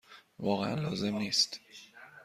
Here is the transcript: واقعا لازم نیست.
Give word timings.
واقعا 0.39 0.75
لازم 0.75 1.17
نیست. 1.17 1.59